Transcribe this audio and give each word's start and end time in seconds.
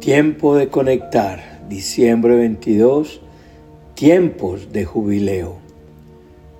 Tiempo 0.00 0.54
de 0.56 0.68
conectar, 0.68 1.64
diciembre 1.70 2.36
22, 2.36 3.22
tiempos 3.94 4.70
de 4.70 4.84
jubileo. 4.84 5.56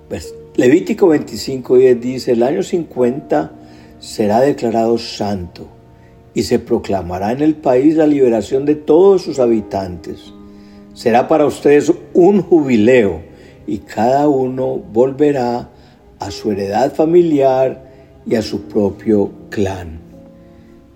Pues, 0.09 0.33
Levítico 0.55 1.07
25.10 1.13 1.99
dice, 1.99 2.31
el 2.31 2.41
año 2.41 2.63
50 2.63 3.51
será 3.99 4.41
declarado 4.41 4.97
santo 4.97 5.67
y 6.33 6.43
se 6.43 6.57
proclamará 6.57 7.31
en 7.31 7.41
el 7.41 7.53
país 7.53 7.95
la 7.95 8.07
liberación 8.07 8.65
de 8.65 8.73
todos 8.73 9.21
sus 9.21 9.37
habitantes. 9.37 10.33
Será 10.95 11.27
para 11.27 11.45
ustedes 11.45 11.93
un 12.13 12.41
jubileo 12.41 13.21
y 13.67 13.77
cada 13.77 14.27
uno 14.27 14.77
volverá 14.77 15.69
a 16.19 16.31
su 16.31 16.51
heredad 16.51 16.91
familiar 16.91 17.85
y 18.25 18.33
a 18.33 18.41
su 18.41 18.63
propio 18.63 19.29
clan. 19.51 20.06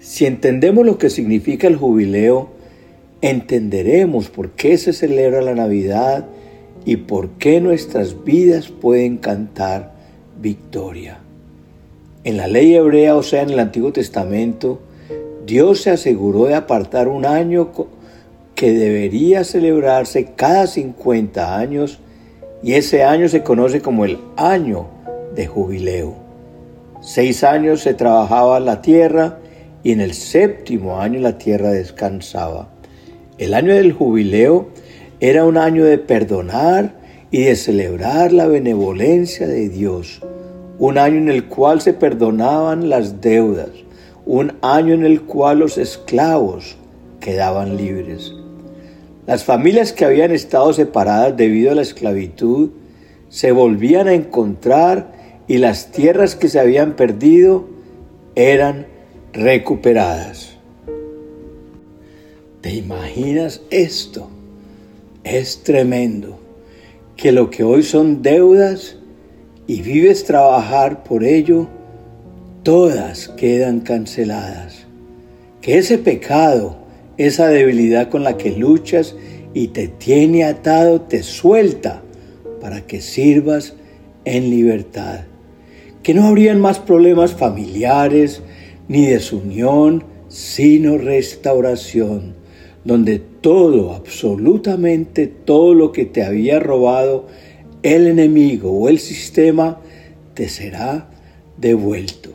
Si 0.01 0.25
entendemos 0.25 0.83
lo 0.83 0.97
que 0.97 1.11
significa 1.11 1.67
el 1.67 1.75
jubileo, 1.75 2.49
entenderemos 3.21 4.29
por 4.29 4.49
qué 4.49 4.79
se 4.79 4.93
celebra 4.93 5.43
la 5.43 5.53
Navidad 5.53 6.25
y 6.85 6.95
por 6.95 7.29
qué 7.33 7.61
nuestras 7.61 8.23
vidas 8.23 8.69
pueden 8.69 9.17
cantar 9.17 9.91
victoria. 10.41 11.19
En 12.23 12.37
la 12.37 12.47
ley 12.47 12.73
hebrea, 12.73 13.15
o 13.15 13.21
sea, 13.21 13.43
en 13.43 13.51
el 13.51 13.59
Antiguo 13.59 13.93
Testamento, 13.93 14.79
Dios 15.45 15.81
se 15.81 15.91
aseguró 15.91 16.45
de 16.45 16.55
apartar 16.55 17.07
un 17.07 17.27
año 17.27 17.69
que 18.55 18.71
debería 18.73 19.43
celebrarse 19.43 20.31
cada 20.35 20.65
50 20.65 21.59
años 21.59 21.99
y 22.63 22.73
ese 22.73 23.03
año 23.03 23.29
se 23.29 23.43
conoce 23.43 23.81
como 23.81 24.05
el 24.05 24.17
año 24.35 24.87
de 25.35 25.45
jubileo. 25.45 26.15
Seis 27.01 27.43
años 27.43 27.81
se 27.81 27.93
trabajaba 27.93 28.59
la 28.59 28.81
tierra 28.81 29.37
y 29.83 29.91
en 29.91 30.01
el 30.01 30.13
séptimo 30.13 30.99
año 30.99 31.19
la 31.19 31.37
tierra 31.37 31.71
descansaba. 31.71 32.69
El 33.37 33.53
año 33.53 33.73
del 33.73 33.93
jubileo 33.93 34.69
era 35.19 35.45
un 35.45 35.57
año 35.57 35.85
de 35.85 35.97
perdonar 35.97 36.93
y 37.31 37.43
de 37.43 37.55
celebrar 37.55 38.33
la 38.33 38.47
benevolencia 38.47 39.47
de 39.47 39.69
Dios, 39.69 40.21
un 40.77 40.97
año 40.97 41.17
en 41.17 41.29
el 41.29 41.45
cual 41.45 41.81
se 41.81 41.93
perdonaban 41.93 42.89
las 42.89 43.21
deudas, 43.21 43.69
un 44.25 44.53
año 44.61 44.93
en 44.93 45.05
el 45.05 45.21
cual 45.21 45.59
los 45.59 45.77
esclavos 45.77 46.77
quedaban 47.19 47.77
libres. 47.77 48.33
Las 49.27 49.43
familias 49.43 49.93
que 49.93 50.05
habían 50.05 50.31
estado 50.31 50.73
separadas 50.73 51.37
debido 51.37 51.71
a 51.71 51.75
la 51.75 51.83
esclavitud 51.83 52.71
se 53.29 53.51
volvían 53.51 54.07
a 54.07 54.13
encontrar 54.13 55.13
y 55.47 55.57
las 55.57 55.91
tierras 55.91 56.35
que 56.35 56.49
se 56.49 56.59
habían 56.59 56.95
perdido 56.95 57.65
eran 58.35 58.87
recuperadas. 59.33 60.57
¿Te 62.61 62.73
imaginas 62.73 63.61
esto? 63.69 64.29
Es 65.23 65.63
tremendo 65.63 66.39
que 67.15 67.31
lo 67.31 67.49
que 67.49 67.63
hoy 67.63 67.83
son 67.83 68.21
deudas 68.21 68.97
y 69.67 69.81
vives 69.81 70.25
trabajar 70.25 71.03
por 71.03 71.23
ello, 71.23 71.67
todas 72.63 73.29
quedan 73.29 73.79
canceladas. 73.79 74.85
Que 75.61 75.77
ese 75.77 75.97
pecado, 75.97 76.77
esa 77.17 77.47
debilidad 77.47 78.09
con 78.09 78.23
la 78.23 78.37
que 78.37 78.51
luchas 78.51 79.15
y 79.53 79.69
te 79.69 79.87
tiene 79.87 80.43
atado, 80.43 81.01
te 81.01 81.23
suelta 81.23 82.01
para 82.59 82.81
que 82.81 83.01
sirvas 83.01 83.75
en 84.25 84.49
libertad. 84.49 85.21
Que 86.03 86.13
no 86.13 86.25
habrían 86.25 86.59
más 86.59 86.79
problemas 86.79 87.33
familiares, 87.33 88.41
ni 88.91 89.05
desunión, 89.05 90.03
sino 90.27 90.97
restauración, 90.97 92.33
donde 92.83 93.19
todo, 93.19 93.93
absolutamente 93.93 95.27
todo 95.27 95.73
lo 95.73 95.93
que 95.93 96.03
te 96.03 96.25
había 96.25 96.59
robado 96.59 97.27
el 97.83 98.07
enemigo 98.07 98.69
o 98.69 98.89
el 98.89 98.99
sistema, 98.99 99.79
te 100.33 100.49
será 100.49 101.09
devuelto. 101.55 102.31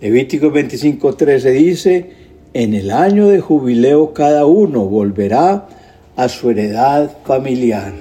Levítico 0.00 0.50
25:13 0.50 1.52
dice, 1.52 2.10
en 2.52 2.74
el 2.74 2.90
año 2.90 3.28
de 3.28 3.38
jubileo 3.38 4.12
cada 4.12 4.44
uno 4.44 4.86
volverá 4.86 5.68
a 6.16 6.28
su 6.28 6.50
heredad 6.50 7.16
familiar. 7.24 7.92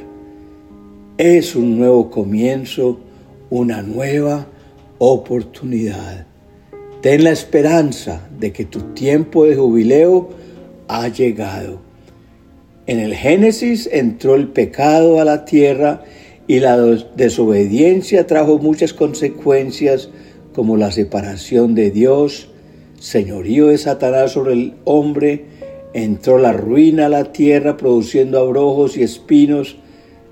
Es 1.20 1.56
un 1.56 1.78
nuevo 1.78 2.10
comienzo, 2.10 2.98
una 3.52 3.84
nueva 3.84 4.48
oportunidad. 4.98 6.26
Ten 7.06 7.24
la 7.24 7.30
esperanza 7.30 8.28
de 8.40 8.52
que 8.52 8.66
tu 8.66 8.80
tiempo 8.96 9.46
de 9.46 9.56
jubileo 9.56 10.28
ha 10.88 11.08
llegado. 11.08 11.80
En 12.88 13.00
el 13.00 13.14
Génesis 13.14 13.88
entró 13.92 14.34
el 14.34 14.48
pecado 14.48 15.22
a 15.22 15.24
la 15.24 15.46
tierra 15.46 16.02
y 16.48 16.62
la 16.62 16.78
desobediencia 17.16 18.26
trajo 18.26 18.58
muchas 18.58 18.92
consecuencias 18.92 20.10
como 20.56 20.78
la 20.78 20.92
separación 20.92 21.76
de 21.76 21.92
Dios, 21.92 22.50
señorío 23.00 23.68
de 23.68 23.78
Satanás 23.78 24.32
sobre 24.32 24.54
el 24.54 24.74
hombre, 24.84 25.46
entró 25.94 26.40
la 26.40 26.54
ruina 26.54 27.06
a 27.06 27.10
la 27.10 27.32
tierra 27.32 27.78
produciendo 27.78 28.40
abrojos 28.40 28.98
y 28.98 29.04
espinos, 29.04 29.78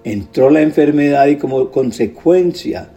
entró 0.04 0.50
la 0.50 0.62
enfermedad 0.62 1.28
y 1.28 1.36
como 1.36 1.70
consecuencia 1.70 2.93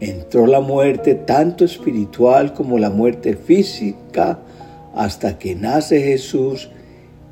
entró 0.00 0.46
la 0.46 0.60
muerte 0.60 1.14
tanto 1.14 1.64
espiritual 1.64 2.54
como 2.54 2.78
la 2.78 2.90
muerte 2.90 3.36
física 3.36 4.38
hasta 4.94 5.38
que 5.38 5.54
nace 5.54 6.00
Jesús 6.00 6.70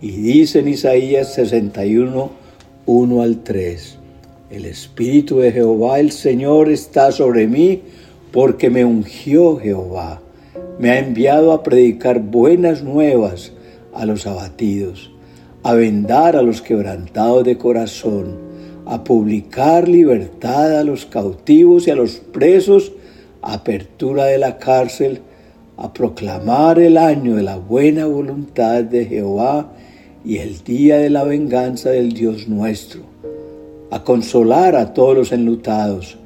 y 0.01 0.13
dice 0.13 0.61
en 0.61 0.69
Isaías 0.69 1.35
61, 1.35 2.31
1 2.87 3.23
al 3.23 3.43
3, 3.43 3.99
el 4.51 4.65
Espíritu 4.65 5.39
de 5.39 5.51
Jehová 5.51 5.99
el 5.99 6.13
Señor 6.13 6.71
está 6.71 7.11
sobre 7.11 7.47
mí 7.47 7.83
porque 8.33 8.71
me 8.71 8.85
ungió 8.85 9.57
Jehová, 9.59 10.21
me 10.79 10.91
ha 10.91 10.99
enviado 10.99 11.53
a 11.53 11.63
predicar 11.63 12.21
buenas 12.21 12.83
nuevas 12.83 13.53
a 13.93 14.07
los 14.07 14.27
abatidos, 14.27 15.11
a 15.63 15.75
vendar 15.75 16.37
a 16.37 16.43
los 16.43 16.63
quebrantados 16.63 17.45
de 17.45 17.59
corazón, 17.59 18.48
a 18.89 19.05
publicar 19.05 19.87
libertad 19.87 20.79
a 20.79 20.83
los 20.83 21.05
cautivos 21.05 21.87
y 21.87 21.91
a 21.91 21.95
los 21.95 22.17
presos, 22.17 22.93
apertura 23.43 24.25
de 24.25 24.39
la 24.39 24.57
cárcel, 24.57 25.21
a 25.77 25.93
proclamar 25.93 26.79
el 26.79 26.97
año 26.97 27.37
de 27.37 27.43
la 27.43 27.59
buena 27.59 28.07
voluntad 28.07 28.83
de 28.85 29.05
Jehová 29.05 29.71
y 30.25 30.39
el 30.39 30.65
día 30.65 30.97
de 30.97 31.11
la 31.11 31.25
venganza 31.25 31.91
del 31.91 32.15
Dios 32.15 32.49
nuestro, 32.49 33.03
a 33.91 34.03
consolar 34.05 34.75
a 34.75 34.95
todos 34.95 35.15
los 35.15 35.33
enlutados, 35.33 36.17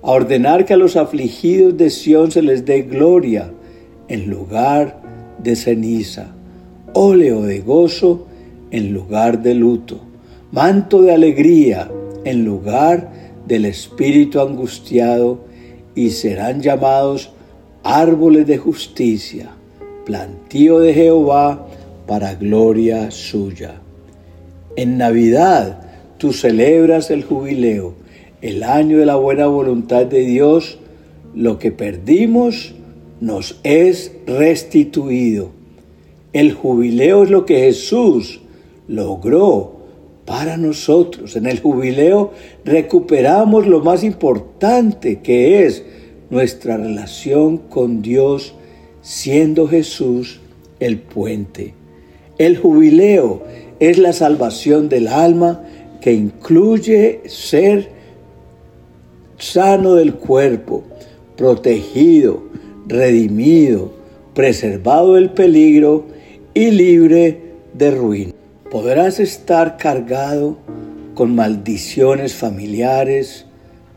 a 0.00 0.12
ordenar 0.12 0.66
que 0.66 0.74
a 0.74 0.76
los 0.76 0.94
afligidos 0.94 1.76
de 1.76 1.90
Sión 1.90 2.30
se 2.30 2.42
les 2.42 2.64
dé 2.64 2.82
gloria 2.82 3.50
en 4.06 4.30
lugar 4.30 5.02
de 5.42 5.56
ceniza, 5.56 6.28
óleo 6.92 7.42
de 7.42 7.58
gozo 7.58 8.28
en 8.70 8.94
lugar 8.94 9.42
de 9.42 9.54
luto, 9.56 9.98
manto 10.52 11.02
de 11.02 11.12
alegría 11.12 11.90
en 12.24 12.44
lugar 12.44 13.10
del 13.46 13.64
espíritu 13.64 14.40
angustiado 14.40 15.40
y 15.94 16.10
serán 16.10 16.60
llamados 16.60 17.30
árboles 17.82 18.46
de 18.46 18.58
justicia, 18.58 19.50
plantío 20.04 20.80
de 20.80 20.94
Jehová 20.94 21.66
para 22.06 22.34
gloria 22.34 23.10
suya. 23.10 23.80
En 24.76 24.98
Navidad 24.98 25.82
tú 26.18 26.32
celebras 26.32 27.10
el 27.10 27.22
jubileo, 27.24 27.94
el 28.42 28.62
año 28.62 28.98
de 28.98 29.06
la 29.06 29.16
buena 29.16 29.46
voluntad 29.46 30.06
de 30.06 30.20
Dios, 30.20 30.78
lo 31.34 31.58
que 31.58 31.72
perdimos 31.72 32.74
nos 33.20 33.60
es 33.62 34.12
restituido. 34.26 35.50
El 36.32 36.52
jubileo 36.52 37.22
es 37.22 37.30
lo 37.30 37.46
que 37.46 37.60
Jesús 37.60 38.40
logró 38.88 39.73
para 40.24 40.56
nosotros. 40.56 41.36
En 41.36 41.46
el 41.46 41.60
jubileo 41.60 42.32
recuperamos 42.64 43.66
lo 43.66 43.80
más 43.80 44.04
importante 44.04 45.20
que 45.20 45.64
es 45.64 45.84
nuestra 46.30 46.76
relación 46.76 47.58
con 47.58 48.02
Dios, 48.02 48.54
siendo 49.02 49.68
Jesús 49.68 50.40
el 50.80 50.98
puente. 50.98 51.74
El 52.38 52.56
jubileo 52.56 53.42
es 53.78 53.98
la 53.98 54.12
salvación 54.12 54.88
del 54.88 55.08
alma 55.08 55.62
que 56.00 56.12
incluye 56.12 57.20
ser 57.26 57.90
sano 59.38 59.94
del 59.94 60.14
cuerpo, 60.14 60.84
protegido, 61.36 62.42
redimido, 62.86 63.92
preservado 64.34 65.14
del 65.14 65.30
peligro 65.30 66.06
y 66.54 66.70
libre 66.70 67.40
de 67.74 67.90
ruina 67.90 68.43
podrás 68.74 69.20
estar 69.20 69.76
cargado 69.76 70.58
con 71.14 71.32
maldiciones 71.36 72.34
familiares, 72.34 73.46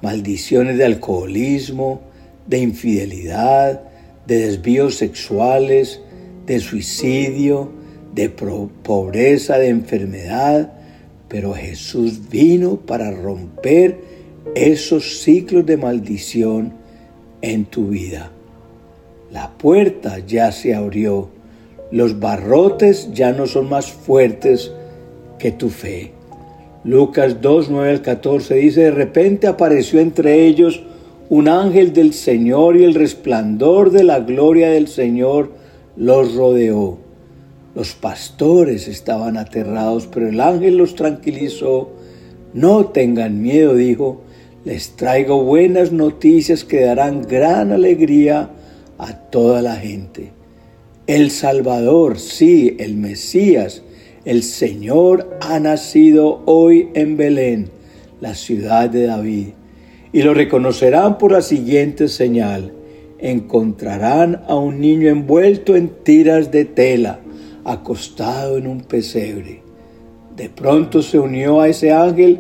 maldiciones 0.04 0.78
de 0.78 0.86
alcoholismo, 0.86 2.02
de 2.46 2.60
infidelidad, 2.60 3.82
de 4.28 4.38
desvíos 4.38 4.94
sexuales, 4.94 6.00
de 6.46 6.60
suicidio, 6.60 7.72
de 8.14 8.30
pobreza, 8.30 9.58
de 9.58 9.70
enfermedad, 9.70 10.72
pero 11.28 11.56
Jesús 11.56 12.30
vino 12.30 12.76
para 12.76 13.10
romper 13.10 13.98
esos 14.54 15.22
ciclos 15.24 15.66
de 15.66 15.78
maldición 15.78 16.74
en 17.42 17.66
tu 17.66 17.88
vida. 17.88 18.32
La 19.32 19.58
puerta 19.58 20.20
ya 20.20 20.52
se 20.52 20.76
abrió, 20.76 21.30
los 21.92 22.20
barrotes 22.20 23.14
ya 23.14 23.32
no 23.32 23.48
son 23.48 23.70
más 23.70 23.92
fuertes 23.92 24.72
que 25.40 25.52
tu 25.52 25.70
fe. 25.70 26.12
Lucas 26.84 27.42
2, 27.42 27.70
9 27.70 27.90
al 27.90 28.02
14 28.02 28.56
dice, 28.56 28.82
de 28.82 28.92
repente 28.92 29.48
apareció 29.48 30.00
entre 30.00 30.46
ellos 30.46 30.84
un 31.30 31.48
ángel 31.48 31.94
del 31.94 32.14
Señor 32.14 32.78
y 32.78 32.84
el 32.84 32.94
resplandor 32.94 33.92
de 33.92 34.04
la 34.04 34.20
gloria 34.20 34.70
del 34.70 34.88
Señor 34.88 35.52
los 35.96 36.36
rodeó. 36.36 37.00
Los 37.76 37.94
pastores 37.94 38.88
estaban 38.88 39.38
aterrados, 39.38 40.08
pero 40.08 40.30
el 40.30 40.40
ángel 40.40 40.78
los 40.78 40.96
tranquilizó. 40.96 41.92
No 42.54 42.88
tengan 42.88 43.42
miedo, 43.42 43.76
dijo, 43.76 44.22
les 44.64 44.96
traigo 44.96 45.44
buenas 45.44 45.92
noticias 45.92 46.64
que 46.64 46.82
darán 46.82 47.22
gran 47.22 47.72
alegría 47.72 48.50
a 48.98 49.14
toda 49.14 49.62
la 49.62 49.76
gente. 49.76 50.37
El 51.08 51.32
Salvador, 51.32 52.20
sí, 52.20 52.76
el 52.80 52.96
Mesías, 52.96 53.82
el 54.26 54.44
Señor 54.44 55.38
ha 55.40 55.58
nacido 55.58 56.42
hoy 56.44 56.90
en 56.96 57.16
Belén, 57.16 57.70
la 58.20 58.36
ciudad 58.36 58.90
de 58.90 59.06
David, 59.06 59.48
y 60.12 60.22
lo 60.24 60.34
reconocerán 60.34 61.18
por 61.18 61.32
la 61.32 61.42
siguiente 61.42 62.10
señal. 62.10 62.74
Encontrarán 63.20 64.42
a 64.50 64.56
un 64.56 64.82
niño 64.82 65.08
envuelto 65.08 65.78
en 65.78 65.92
tiras 66.04 66.52
de 66.52 66.66
tela, 66.66 67.22
acostado 67.64 68.58
en 68.58 68.68
un 68.68 68.82
pesebre. 68.82 69.62
De 70.36 70.50
pronto 70.50 71.02
se 71.02 71.20
unió 71.20 71.62
a 71.62 71.70
ese 71.70 71.94
ángel 71.94 72.40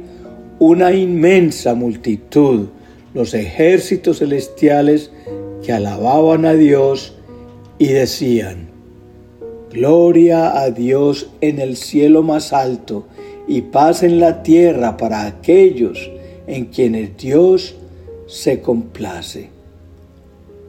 una 0.59 0.91
inmensa 0.91 1.73
multitud, 1.73 2.67
los 3.13 3.33
ejércitos 3.33 4.19
celestiales 4.19 5.09
que 5.63 5.71
alababan 5.71 6.45
a 6.45 6.53
Dios 6.53 7.16
y 7.79 7.87
decían, 7.87 8.77
Gloria 9.71 10.59
a 10.59 10.71
Dios 10.71 11.29
en 11.41 11.59
el 11.59 11.75
cielo 11.75 12.23
más 12.23 12.53
alto 12.53 13.05
y 13.47 13.61
paz 13.61 14.01
en 14.01 14.19
la 14.19 14.41
tierra 14.41 14.97
para 14.97 15.25
aquellos 15.25 16.09
en 16.47 16.65
quienes 16.65 17.17
Dios 17.17 17.75
se 18.27 18.61
complace. 18.61 19.49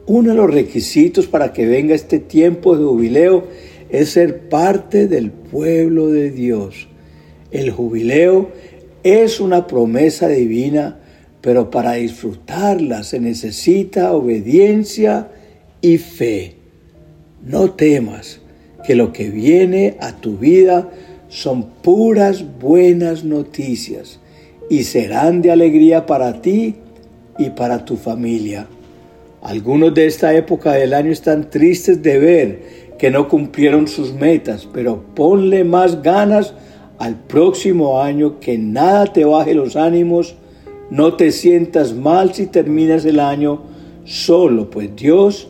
Uno 0.05 0.31
de 0.31 0.35
los 0.35 0.53
requisitos 0.53 1.27
para 1.27 1.53
que 1.53 1.65
venga 1.65 1.95
este 1.95 2.19
tiempo 2.19 2.77
de 2.77 2.83
jubileo 2.83 3.45
es 3.89 4.09
ser 4.09 4.49
parte 4.49 5.07
del 5.07 5.31
pueblo 5.31 6.07
de 6.09 6.31
Dios. 6.31 6.87
El 7.51 7.71
jubileo 7.71 8.49
es 9.03 9.39
una 9.39 9.65
promesa 9.65 10.27
divina, 10.27 10.99
pero 11.41 11.69
para 11.71 11.93
disfrutarla 11.93 13.03
se 13.03 13.19
necesita 13.19 14.13
obediencia 14.13 15.31
y 15.81 15.97
fe. 15.97 16.58
No 17.43 17.71
temas 17.71 18.41
que 18.85 18.95
lo 18.95 19.13
que 19.13 19.29
viene 19.29 19.97
a 20.01 20.13
tu 20.13 20.37
vida 20.37 20.89
son 21.29 21.63
puras 21.81 22.43
buenas 22.59 23.23
noticias 23.23 24.19
y 24.69 24.83
serán 24.83 25.41
de 25.41 25.51
alegría 25.51 26.05
para 26.05 26.41
ti 26.41 26.75
y 27.37 27.51
para 27.51 27.85
tu 27.85 27.95
familia. 27.95 28.67
Algunos 29.41 29.93
de 29.93 30.05
esta 30.05 30.33
época 30.33 30.73
del 30.73 30.93
año 30.93 31.11
están 31.11 31.49
tristes 31.49 32.03
de 32.03 32.19
ver 32.19 32.89
que 32.97 33.09
no 33.09 33.29
cumplieron 33.29 33.87
sus 33.87 34.13
metas, 34.13 34.67
pero 34.73 35.01
ponle 35.15 35.63
más 35.63 36.01
ganas 36.01 36.53
al 36.97 37.15
próximo 37.15 38.01
año, 38.01 38.41
que 38.41 38.57
nada 38.57 39.05
te 39.05 39.23
baje 39.23 39.53
los 39.53 39.77
ánimos, 39.77 40.35
no 40.89 41.13
te 41.13 41.31
sientas 41.31 41.93
mal 41.93 42.33
si 42.33 42.47
terminas 42.47 43.05
el 43.05 43.21
año 43.21 43.61
solo, 44.03 44.69
pues 44.69 44.93
Dios 44.95 45.47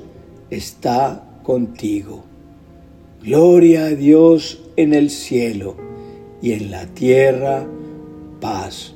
está 0.52 1.29
contigo. 1.50 2.22
Gloria 3.24 3.86
a 3.86 3.90
Dios 3.90 4.62
en 4.76 4.94
el 4.94 5.10
cielo 5.10 5.78
y 6.44 6.52
en 6.52 6.70
la 6.70 6.86
tierra 6.86 7.66
paz. 8.40 8.94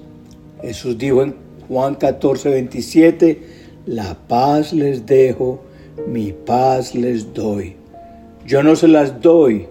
Jesús 0.62 0.96
dijo 1.00 1.24
en 1.24 1.34
Juan 1.68 1.96
14, 1.96 2.50
27, 2.52 3.42
la 3.88 4.16
paz 4.28 4.72
les 4.72 5.04
dejo, 5.08 5.62
mi 6.08 6.32
paz 6.32 6.94
les 6.94 7.34
doy. 7.34 7.74
Yo 8.46 8.62
no 8.62 8.76
se 8.76 8.88
las 8.88 9.20
doy 9.20 9.66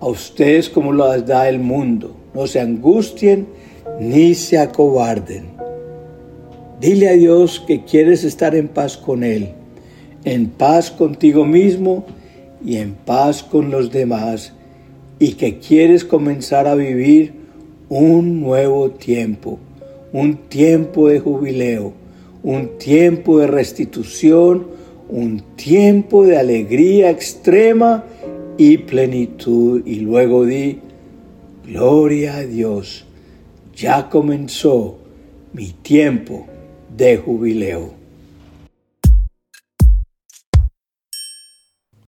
a 0.00 0.08
ustedes 0.08 0.68
como 0.68 0.92
las 0.92 1.24
da 1.24 1.48
el 1.48 1.60
mundo. 1.60 2.16
No 2.34 2.48
se 2.48 2.58
angustien 2.58 3.46
ni 4.00 4.34
se 4.34 4.58
acobarden. 4.58 5.50
Dile 6.80 7.10
a 7.10 7.12
Dios 7.12 7.62
que 7.64 7.84
quieres 7.84 8.24
estar 8.24 8.56
en 8.56 8.66
paz 8.66 8.96
con 8.96 9.22
Él, 9.22 9.50
en 10.24 10.48
paz 10.48 10.90
contigo 10.90 11.44
mismo 11.44 12.04
y 12.64 12.76
en 12.76 12.94
paz 12.94 13.42
con 13.42 13.70
los 13.70 13.92
demás 13.92 14.52
y 15.18 15.32
que 15.32 15.58
quieres 15.58 16.04
comenzar 16.04 16.66
a 16.66 16.74
vivir 16.74 17.32
un 17.88 18.40
nuevo 18.40 18.90
tiempo, 18.90 19.58
un 20.12 20.36
tiempo 20.36 21.08
de 21.08 21.20
jubileo, 21.20 21.92
un 22.42 22.78
tiempo 22.78 23.38
de 23.38 23.46
restitución, 23.46 24.66
un 25.08 25.42
tiempo 25.56 26.24
de 26.24 26.36
alegría 26.36 27.10
extrema 27.10 28.04
y 28.56 28.78
plenitud. 28.78 29.82
Y 29.86 30.00
luego 30.00 30.44
di, 30.44 30.78
gloria 31.66 32.36
a 32.36 32.42
Dios, 32.42 33.06
ya 33.74 34.08
comenzó 34.08 34.98
mi 35.52 35.72
tiempo 35.82 36.46
de 36.96 37.16
jubileo. 37.16 37.97